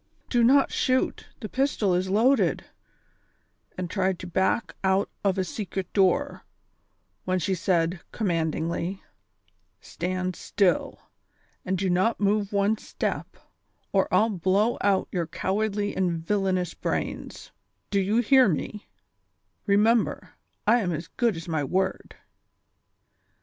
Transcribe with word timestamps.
do 0.31 0.43
not 0.43 0.71
shoot; 0.71 1.27
the 1.41 1.47
pistol 1.47 1.93
is 1.93 2.09
loaded," 2.09 2.65
and 3.77 3.87
tried 3.87 4.17
to 4.17 4.25
back 4.25 4.73
out 4.83 5.11
of 5.23 5.37
a 5.37 5.43
secret 5.43 5.93
door, 5.93 6.43
when 7.25 7.37
she 7.37 7.53
said, 7.53 8.01
commandingly:" 8.11 9.03
Stand 9.79 10.35
still, 10.35 11.01
and 11.63 11.77
do 11.77 11.87
not 11.87 12.19
move 12.19 12.51
one 12.51 12.79
step, 12.79 13.37
or 13.93 14.07
1"11 14.11 14.41
blow 14.41 14.77
out 14.81 15.07
your 15.11 15.27
cowardly 15.27 15.95
and 15.95 16.25
villanous 16.25 16.73
brains; 16.73 17.51
do 17.91 17.99
you 17.99 18.21
hear 18.23 18.49
me 18.49 18.71
V 18.71 18.83
Remember, 19.67 20.31
I 20.65 20.79
am 20.79 20.91
as 20.91 21.09
good 21.09 21.35
as 21.37 21.47
my 21.47 21.63
word." 21.63 22.15